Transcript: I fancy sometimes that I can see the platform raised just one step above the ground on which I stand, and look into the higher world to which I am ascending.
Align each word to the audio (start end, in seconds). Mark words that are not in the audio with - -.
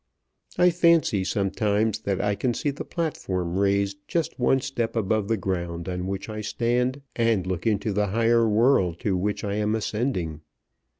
I 0.57 0.71
fancy 0.71 1.23
sometimes 1.23 1.99
that 1.99 2.19
I 2.19 2.33
can 2.33 2.55
see 2.55 2.71
the 2.71 2.83
platform 2.83 3.55
raised 3.59 3.99
just 4.07 4.39
one 4.39 4.59
step 4.59 4.95
above 4.95 5.27
the 5.27 5.37
ground 5.37 5.87
on 5.87 6.07
which 6.07 6.27
I 6.27 6.41
stand, 6.41 7.03
and 7.15 7.45
look 7.45 7.67
into 7.67 7.93
the 7.93 8.07
higher 8.07 8.49
world 8.49 8.99
to 9.01 9.15
which 9.15 9.43
I 9.43 9.53
am 9.57 9.75
ascending. 9.75 10.41